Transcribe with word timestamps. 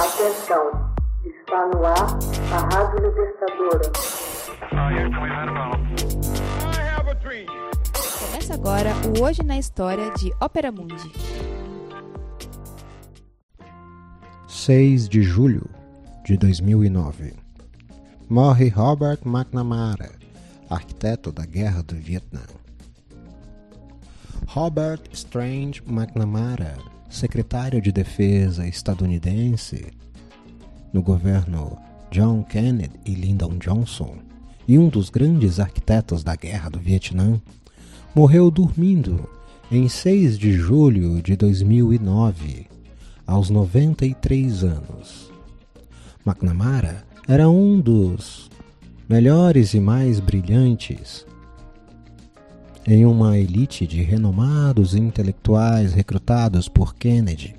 Atenção, 0.00 0.94
está 1.26 1.66
no 1.66 1.84
ar 1.84 2.18
a 2.54 2.74
Rádio 2.74 3.00
Libertadora. 3.06 3.92
Começa 8.18 8.54
agora 8.54 8.94
o 9.06 9.22
Hoje 9.22 9.42
na 9.42 9.58
História 9.58 10.10
de 10.12 10.32
Ópera 10.40 10.72
Mundi. 10.72 11.12
6 14.48 15.06
de 15.06 15.22
julho 15.22 15.68
de 16.24 16.38
2009. 16.38 17.34
Morre 18.26 18.70
Robert 18.70 19.18
McNamara, 19.26 20.12
arquiteto 20.70 21.30
da 21.30 21.44
Guerra 21.44 21.82
do 21.82 21.94
Vietnã. 21.94 22.40
Robert 24.46 25.02
Strange 25.12 25.82
McNamara, 25.86 26.78
secretário 27.10 27.82
de 27.82 27.90
Defesa 27.90 28.66
estadunidense 28.66 29.88
no 30.92 31.02
governo 31.02 31.76
John 32.10 32.42
Kennedy 32.44 32.98
e 33.04 33.14
Lyndon 33.14 33.58
Johnson, 33.58 34.16
e 34.66 34.78
um 34.78 34.88
dos 34.88 35.10
grandes 35.10 35.58
arquitetos 35.58 36.22
da 36.22 36.36
Guerra 36.36 36.70
do 36.70 36.78
Vietnã, 36.78 37.40
morreu 38.14 38.50
dormindo 38.50 39.28
em 39.70 39.88
6 39.88 40.38
de 40.38 40.52
julho 40.52 41.20
de 41.20 41.36
2009, 41.36 42.66
aos 43.26 43.50
93 43.50 44.64
anos. 44.64 45.32
McNamara 46.24 47.04
era 47.28 47.48
um 47.48 47.80
dos 47.80 48.50
melhores 49.08 49.74
e 49.74 49.80
mais 49.80 50.20
brilhantes 50.20 51.26
em 52.86 53.04
uma 53.04 53.38
elite 53.38 53.86
de 53.86 54.02
renomados 54.02 54.94
intelectuais 54.94 55.92
recrutados 55.92 56.68
por 56.68 56.94
Kennedy 56.94 57.54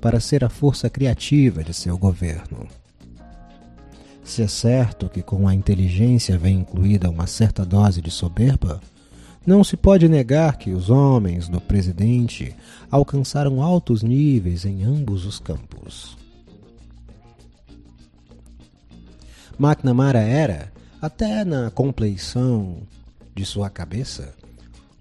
para 0.00 0.20
ser 0.20 0.44
a 0.44 0.48
força 0.48 0.90
criativa 0.90 1.62
de 1.62 1.72
seu 1.72 1.96
governo. 1.96 2.66
Se 4.24 4.42
é 4.42 4.48
certo 4.48 5.08
que 5.08 5.22
com 5.22 5.46
a 5.46 5.54
inteligência 5.54 6.38
vem 6.38 6.60
incluída 6.60 7.10
uma 7.10 7.26
certa 7.26 7.64
dose 7.64 8.00
de 8.00 8.10
soberba, 8.10 8.80
não 9.46 9.62
se 9.62 9.76
pode 9.76 10.08
negar 10.08 10.56
que 10.56 10.70
os 10.70 10.88
homens 10.88 11.48
do 11.48 11.60
presidente 11.60 12.54
alcançaram 12.90 13.62
altos 13.62 14.02
níveis 14.02 14.64
em 14.64 14.82
ambos 14.82 15.26
os 15.26 15.38
campos. 15.38 16.16
McNamara 19.58 20.20
era, 20.20 20.72
até 21.00 21.44
na 21.44 21.70
compleição 21.70 22.78
de 23.34 23.44
sua 23.44 23.68
cabeça, 23.68 24.34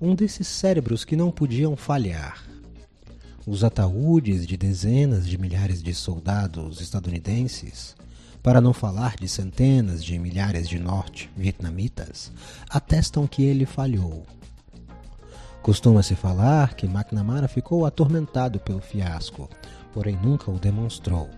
um 0.04 0.14
desses 0.14 0.50
cérebros 0.50 1.06
que 1.06 1.16
não 1.16 1.32
podiam 1.32 1.78
falhar. 1.78 2.44
Os 3.48 3.64
ataúdes 3.64 4.46
de 4.46 4.58
dezenas 4.58 5.26
de 5.26 5.38
milhares 5.38 5.82
de 5.82 5.94
soldados 5.94 6.82
estadunidenses, 6.82 7.96
para 8.42 8.60
não 8.60 8.74
falar 8.74 9.16
de 9.16 9.30
centenas 9.30 10.04
de 10.04 10.20
milhares 10.20 10.68
de 10.68 10.78
norte-vietnamitas, 10.78 12.34
atestam 12.70 13.26
que 13.26 13.44
ele 13.44 13.66
falhou. 13.66 14.26
Costuma-se 15.62 16.16
falar 16.16 16.74
que 16.74 16.86
McNamara 16.86 17.48
ficou 17.48 17.86
atormentado 17.86 18.60
pelo 18.60 18.82
fiasco, 18.82 19.50
porém 19.94 20.20
nunca 20.22 20.52
o 20.52 20.60
demonstrou. 20.60 21.30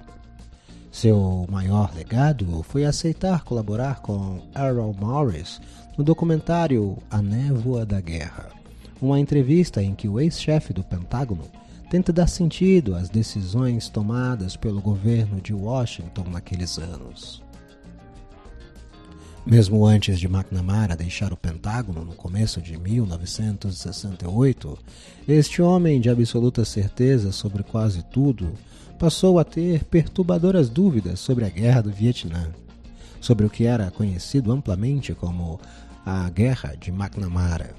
Seu 0.95 1.45
maior 1.51 1.93
legado 1.93 2.63
foi 2.63 2.85
aceitar 2.85 3.43
colaborar 3.43 3.99
com 3.99 4.39
Errol 4.55 4.95
Morris 4.97 5.59
no 5.97 6.05
documentário 6.05 6.97
A 7.11 7.21
Névoa 7.21 7.85
da 7.85 7.99
Guerra, 7.99 8.47
uma 9.01 9.19
entrevista 9.19 9.83
em 9.83 9.93
que 9.93 10.07
o 10.07 10.21
ex-chefe 10.21 10.71
do 10.71 10.85
Pentágono 10.85 11.43
tenta 11.89 12.13
dar 12.13 12.27
sentido 12.27 12.95
às 12.95 13.09
decisões 13.09 13.89
tomadas 13.89 14.55
pelo 14.55 14.79
governo 14.79 15.41
de 15.41 15.53
Washington 15.53 16.29
naqueles 16.31 16.77
anos. 16.77 17.43
Mesmo 19.45 19.85
antes 19.85 20.19
de 20.19 20.25
McNamara 20.25 20.95
deixar 20.95 21.31
o 21.31 21.38
Pentágono 21.38 22.03
no 22.03 22.13
começo 22.13 22.59
de 22.59 22.79
1968, 22.79 24.75
este 25.28 25.61
homem 25.61 26.01
de 26.01 26.09
absoluta 26.09 26.66
certeza 26.66 27.31
sobre 27.31 27.61
quase 27.61 28.01
tudo 28.05 28.53
passou 28.97 29.38
a 29.38 29.44
ter 29.44 29.84
perturbadoras 29.84 30.67
dúvidas 30.67 31.19
sobre 31.19 31.45
a 31.45 31.50
Guerra 31.50 31.81
do 31.81 31.91
Vietnã, 31.91 32.50
sobre 33.22 33.45
o 33.45 33.50
que 33.50 33.66
era 33.66 33.91
conhecido 33.91 34.51
amplamente 34.51 35.13
como 35.13 35.59
a 36.03 36.28
Guerra 36.31 36.75
de 36.75 36.89
McNamara. 36.89 37.75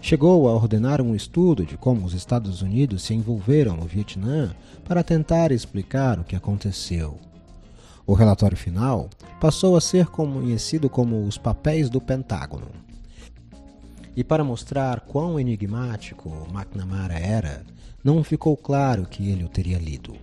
Chegou 0.00 0.48
a 0.48 0.54
ordenar 0.54 1.00
um 1.00 1.12
estudo 1.12 1.66
de 1.66 1.76
como 1.76 2.06
os 2.06 2.14
Estados 2.14 2.62
Unidos 2.62 3.02
se 3.02 3.14
envolveram 3.14 3.76
no 3.76 3.84
Vietnã 3.84 4.54
para 4.84 5.02
tentar 5.02 5.50
explicar 5.50 6.20
o 6.20 6.24
que 6.24 6.36
aconteceu. 6.36 7.18
O 8.06 8.14
relatório 8.14 8.56
final 8.56 9.08
passou 9.40 9.76
a 9.76 9.80
ser 9.80 10.06
conhecido 10.06 10.90
como 10.90 11.24
os 11.24 11.38
papéis 11.38 11.88
do 11.88 12.00
Pentágono. 12.00 12.68
E 14.16 14.22
para 14.22 14.44
mostrar 14.44 15.00
quão 15.00 15.38
enigmático 15.38 16.28
McNamara 16.52 17.18
era, 17.18 17.64
não 18.02 18.22
ficou 18.24 18.56
claro 18.56 19.06
que 19.06 19.30
ele 19.30 19.44
o 19.44 19.48
teria 19.48 19.78
lido. 19.78 20.14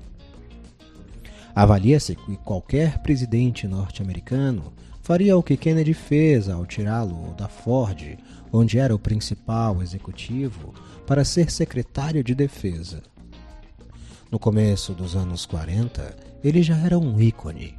Avalia-se 1.56 2.16
que 2.16 2.38
qualquer 2.38 3.00
presidente 3.00 3.68
norte-americano 3.68 4.74
faria 5.02 5.36
o 5.36 5.42
que 5.42 5.58
Kennedy 5.58 5.94
fez 5.94 6.48
ao 6.48 6.66
tirá-lo 6.66 7.34
da 7.34 7.48
Ford, 7.48 8.18
onde 8.52 8.78
era 8.78 8.94
o 8.94 9.00
principal 9.00 9.82
executivo, 9.82 10.74
para 11.08 11.26
ser 11.26 11.50
secretário 11.50 12.24
de 12.24 12.36
defesa. 12.36 13.02
No 14.30 14.38
começo 14.38 14.94
dos 14.94 15.16
anos 15.16 15.48
40, 15.48 16.29
ele 16.44 16.64
já 16.64 16.78
era 16.78 16.98
um 16.98 17.20
ícone. 17.20 17.76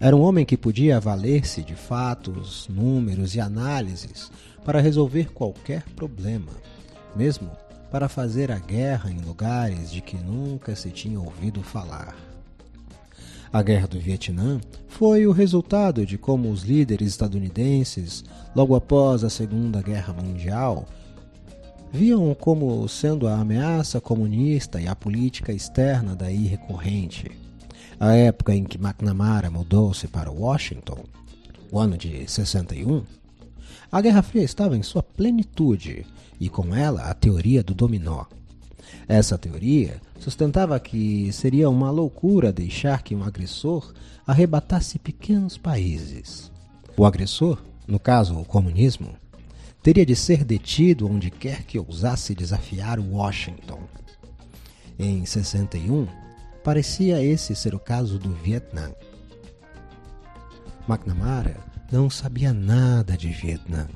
Era 0.00 0.14
um 0.14 0.20
homem 0.20 0.44
que 0.44 0.56
podia 0.56 1.00
valer-se 1.00 1.62
de 1.62 1.74
fatos, 1.74 2.68
números 2.68 3.34
e 3.34 3.40
análises 3.40 4.30
para 4.64 4.80
resolver 4.80 5.32
qualquer 5.32 5.82
problema, 5.96 6.52
mesmo 7.14 7.50
para 7.90 8.08
fazer 8.08 8.50
a 8.50 8.58
guerra 8.58 9.10
em 9.10 9.18
lugares 9.18 9.90
de 9.90 10.00
que 10.00 10.16
nunca 10.16 10.74
se 10.74 10.90
tinha 10.90 11.20
ouvido 11.20 11.62
falar. 11.62 12.16
A 13.52 13.62
Guerra 13.62 13.86
do 13.86 14.00
Vietnã 14.00 14.60
foi 14.88 15.28
o 15.28 15.32
resultado 15.32 16.04
de 16.04 16.18
como 16.18 16.50
os 16.50 16.64
líderes 16.64 17.10
estadunidenses, 17.10 18.24
logo 18.52 18.74
após 18.74 19.22
a 19.22 19.30
Segunda 19.30 19.80
Guerra 19.80 20.12
Mundial, 20.12 20.88
viam 21.92 22.34
como 22.34 22.88
sendo 22.88 23.28
a 23.28 23.38
ameaça 23.38 24.00
comunista 24.00 24.80
e 24.80 24.88
a 24.88 24.96
política 24.96 25.52
externa 25.52 26.16
daí 26.16 26.46
recorrente. 26.48 27.30
A 27.98 28.14
época 28.14 28.54
em 28.54 28.64
que 28.64 28.78
McNamara 28.78 29.50
mudou-se 29.50 30.06
para 30.08 30.30
Washington, 30.30 31.04
o 31.70 31.78
ano 31.78 31.96
de 31.96 32.28
61, 32.30 33.04
a 33.90 34.00
Guerra 34.00 34.22
Fria 34.22 34.42
estava 34.42 34.76
em 34.76 34.82
sua 34.82 35.02
plenitude 35.02 36.04
e 36.40 36.48
com 36.48 36.74
ela 36.74 37.02
a 37.02 37.14
teoria 37.14 37.62
do 37.62 37.74
dominó. 37.74 38.24
Essa 39.06 39.38
teoria 39.38 40.00
sustentava 40.18 40.78
que 40.80 41.32
seria 41.32 41.68
uma 41.68 41.90
loucura 41.90 42.52
deixar 42.52 43.02
que 43.02 43.14
um 43.14 43.22
agressor 43.22 43.92
arrebatasse 44.26 44.98
pequenos 44.98 45.58
países. 45.58 46.50
O 46.96 47.04
agressor, 47.04 47.62
no 47.86 47.98
caso 47.98 48.38
o 48.38 48.44
comunismo, 48.44 49.14
teria 49.82 50.06
de 50.06 50.16
ser 50.16 50.44
detido 50.44 51.08
onde 51.08 51.30
quer 51.30 51.64
que 51.64 51.78
ousasse 51.78 52.34
desafiar 52.34 52.98
Washington. 52.98 53.80
Em 54.98 55.26
61, 55.26 56.06
parecia 56.64 57.22
esse 57.22 57.54
ser 57.54 57.74
o 57.74 57.78
caso 57.78 58.18
do 58.18 58.30
Vietnã. 58.30 58.90
McNamara 60.88 61.58
não 61.92 62.10
sabia 62.10 62.52
nada 62.52 63.16
de 63.16 63.28
Vietnã 63.28 63.86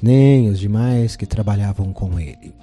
nem 0.00 0.48
os 0.48 0.58
demais 0.58 1.16
que 1.16 1.26
trabalhavam 1.26 1.92
com 1.92 2.18
ele. 2.18 2.54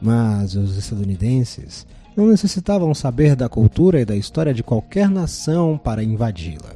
Mas 0.00 0.54
os 0.54 0.76
estadunidenses 0.76 1.86
não 2.16 2.28
necessitavam 2.28 2.94
saber 2.94 3.34
da 3.34 3.48
cultura 3.48 4.00
e 4.00 4.04
da 4.04 4.16
história 4.16 4.52
de 4.52 4.62
qualquer 4.62 5.08
nação 5.08 5.78
para 5.78 6.02
invadi-la. 6.02 6.74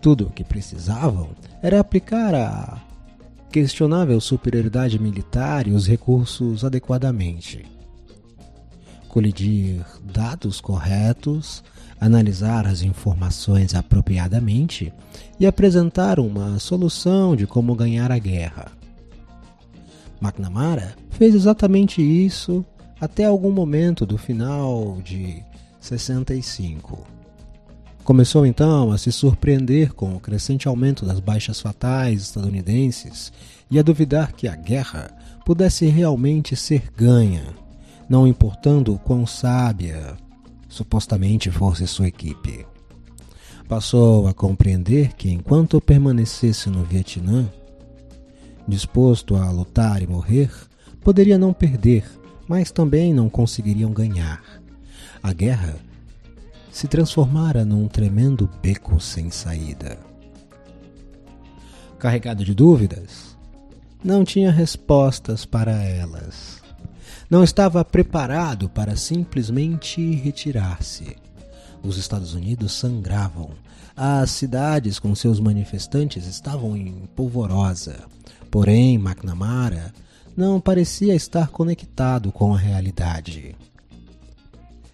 Tudo 0.00 0.26
o 0.26 0.30
que 0.30 0.42
precisavam 0.42 1.30
era 1.62 1.78
aplicar 1.78 2.34
a 2.34 2.80
questionável 3.50 4.20
superioridade 4.20 4.98
militar 4.98 5.68
e 5.68 5.72
os 5.72 5.86
recursos 5.86 6.64
adequadamente. 6.64 7.64
Colidir 9.12 9.84
dados 10.02 10.58
corretos, 10.58 11.62
analisar 12.00 12.66
as 12.66 12.80
informações 12.80 13.74
apropriadamente 13.74 14.90
e 15.38 15.46
apresentar 15.46 16.18
uma 16.18 16.58
solução 16.58 17.36
de 17.36 17.46
como 17.46 17.74
ganhar 17.74 18.10
a 18.10 18.18
guerra. 18.18 18.72
McNamara 20.18 20.96
fez 21.10 21.34
exatamente 21.34 22.00
isso 22.00 22.64
até 22.98 23.26
algum 23.26 23.52
momento 23.52 24.06
do 24.06 24.16
final 24.16 24.98
de 25.04 25.44
65. 25.78 27.06
Começou 28.04 28.46
então 28.46 28.92
a 28.92 28.96
se 28.96 29.12
surpreender 29.12 29.92
com 29.92 30.16
o 30.16 30.20
crescente 30.20 30.66
aumento 30.66 31.04
das 31.04 31.20
baixas 31.20 31.60
fatais 31.60 32.22
estadunidenses 32.22 33.30
e 33.70 33.78
a 33.78 33.82
duvidar 33.82 34.32
que 34.32 34.48
a 34.48 34.56
guerra 34.56 35.10
pudesse 35.44 35.84
realmente 35.84 36.56
ser 36.56 36.90
ganha, 36.96 37.44
não 38.08 38.26
importando 38.26 38.98
quão 39.04 39.26
sábia 39.26 40.16
supostamente 40.68 41.50
fosse 41.50 41.86
sua 41.86 42.08
equipe. 42.08 42.66
Passou 43.68 44.26
a 44.26 44.34
compreender 44.34 45.12
que 45.14 45.30
enquanto 45.30 45.80
permanecesse 45.80 46.68
no 46.68 46.82
Vietnã, 46.82 47.48
disposto 48.66 49.36
a 49.36 49.50
lutar 49.50 50.02
e 50.02 50.06
morrer, 50.06 50.50
poderia 51.00 51.38
não 51.38 51.52
perder, 51.52 52.04
mas 52.48 52.70
também 52.70 53.12
não 53.12 53.28
conseguiriam 53.28 53.92
ganhar. 53.92 54.42
A 55.22 55.32
guerra 55.32 55.76
se 56.70 56.88
transformara 56.88 57.64
num 57.64 57.86
tremendo 57.86 58.48
beco 58.62 58.98
sem 58.98 59.30
saída. 59.30 59.98
Carregado 61.98 62.44
de 62.44 62.54
dúvidas, 62.54 63.36
não 64.02 64.24
tinha 64.24 64.50
respostas 64.50 65.44
para 65.44 65.82
elas. 65.82 66.61
Não 67.32 67.42
estava 67.42 67.82
preparado 67.82 68.68
para 68.68 68.94
simplesmente 68.94 70.16
retirar-se. 70.16 71.16
Os 71.82 71.96
Estados 71.96 72.34
Unidos 72.34 72.72
sangravam. 72.72 73.52
As 73.96 74.32
cidades 74.32 74.98
com 74.98 75.14
seus 75.14 75.40
manifestantes 75.40 76.26
estavam 76.26 76.76
em 76.76 77.08
polvorosa. 77.16 78.04
Porém, 78.50 78.96
McNamara 78.96 79.94
não 80.36 80.60
parecia 80.60 81.14
estar 81.14 81.48
conectado 81.48 82.30
com 82.30 82.54
a 82.54 82.58
realidade. 82.58 83.56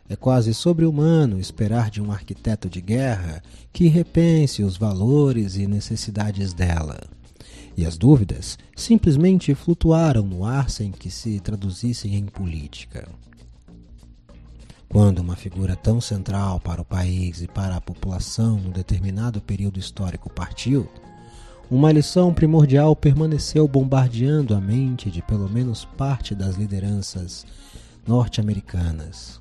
É 0.09 0.15
quase 0.15 0.55
sobre-humano 0.55 1.41
esperar 1.41 1.91
de 1.91 2.01
um 2.01 2.13
arquiteto 2.13 2.71
de 2.71 2.81
guerra 2.81 3.43
que 3.73 3.89
repense 3.89 4.63
os 4.63 4.77
valores 4.77 5.57
e 5.57 5.67
necessidades 5.67 6.53
dela. 6.53 7.01
E 7.79 7.87
as 7.87 7.97
dúvidas 7.97 8.59
simplesmente 8.75 9.55
flutuaram 9.55 10.25
no 10.25 10.45
ar 10.45 10.69
sem 10.69 10.91
que 10.91 11.09
se 11.09 11.39
traduzissem 11.39 12.17
em 12.17 12.25
política. 12.25 13.09
Quando 14.89 15.21
uma 15.21 15.37
figura 15.37 15.77
tão 15.77 16.01
central 16.01 16.59
para 16.59 16.83
o 16.83 16.85
país 16.85 17.41
e 17.41 17.47
para 17.47 17.77
a 17.77 17.81
população 17.81 18.59
num 18.59 18.73
determinado 18.73 19.41
período 19.41 19.79
histórico 19.79 20.29
partiu, 20.29 20.89
uma 21.71 21.93
lição 21.93 22.35
primordial 22.35 22.97
permaneceu 22.97 23.69
bombardeando 23.69 24.57
a 24.57 24.61
mente 24.61 25.09
de 25.09 25.23
pelo 25.23 25.49
menos 25.49 25.85
parte 25.85 26.35
das 26.35 26.57
lideranças 26.57 27.47
norte-americanas. 28.05 29.41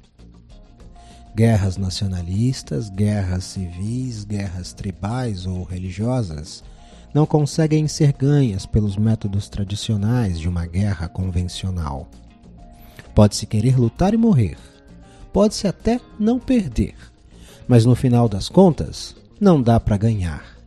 Guerras 1.36 1.76
nacionalistas, 1.76 2.88
guerras 2.88 3.46
civis, 3.46 4.24
guerras 4.24 4.74
tribais 4.74 5.48
ou 5.48 5.64
religiosas 5.64 6.64
não 7.14 7.26
conseguem 7.26 7.88
ser 7.88 8.14
ganhas 8.14 8.66
pelos 8.66 8.98
métodos 8.98 9.50
tradicionais 9.50 10.40
de 10.40 10.48
uma 10.48 10.66
guerra 10.66 11.08
convencional. 11.08 12.08
Pode-se 13.16 13.46
querer 13.46 13.78
lutar 13.78 14.14
e 14.14 14.18
morrer, 14.18 14.58
pode-se 15.34 15.68
até 15.68 16.00
não 16.20 16.40
perder, 16.40 16.96
mas 17.68 17.86
no 17.86 17.96
final 17.96 18.30
das 18.30 18.50
contas, 18.50 19.16
não 19.40 19.62
dá 19.62 19.80
para 19.80 19.98
ganhar. 19.98 20.58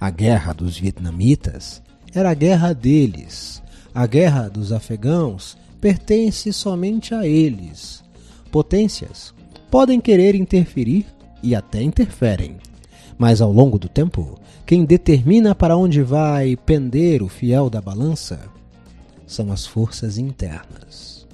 A 0.00 0.10
guerra 0.10 0.52
dos 0.52 0.78
vietnamitas 0.78 1.82
era 2.14 2.30
a 2.30 2.34
guerra 2.34 2.72
deles. 2.72 3.62
A 3.94 4.06
guerra 4.06 4.48
dos 4.48 4.72
afegãos 4.72 5.56
pertence 5.80 6.52
somente 6.52 7.14
a 7.14 7.26
eles. 7.26 8.02
Potências 8.50 9.34
podem 9.70 10.00
querer 10.00 10.34
interferir 10.34 11.06
e 11.42 11.54
até 11.54 11.82
interferem. 11.82 12.56
Mas 13.16 13.40
ao 13.40 13.52
longo 13.52 13.78
do 13.78 13.88
tempo, 13.88 14.38
quem 14.66 14.84
determina 14.84 15.54
para 15.54 15.76
onde 15.76 16.02
vai 16.02 16.56
pender 16.56 17.22
o 17.22 17.28
fiel 17.28 17.70
da 17.70 17.80
balança 17.80 18.50
são 19.26 19.52
as 19.52 19.66
forças 19.66 20.18
internas. 20.18 21.26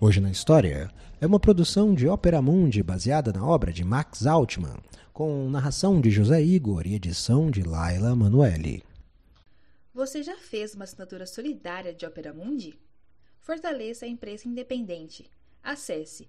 Hoje 0.00 0.20
na 0.20 0.30
História 0.30 0.90
é 1.20 1.26
uma 1.26 1.40
produção 1.40 1.94
de 1.94 2.08
Ópera 2.08 2.42
Mundi 2.42 2.82
baseada 2.82 3.32
na 3.32 3.44
obra 3.44 3.72
de 3.72 3.84
Max 3.84 4.26
Altman, 4.26 4.76
com 5.12 5.48
narração 5.48 6.00
de 6.00 6.10
José 6.10 6.42
Igor 6.42 6.86
e 6.86 6.94
edição 6.94 7.50
de 7.50 7.62
Laila 7.62 8.14
Manuelle. 8.14 8.82
Você 9.94 10.22
já 10.22 10.36
fez 10.36 10.74
uma 10.74 10.84
assinatura 10.84 11.26
solidária 11.26 11.94
de 11.94 12.04
Opera 12.04 12.34
Mundi? 12.34 12.78
Fortaleça 13.40 14.04
a 14.04 14.08
imprensa 14.08 14.46
independente. 14.46 15.30
Acesse 15.62 16.28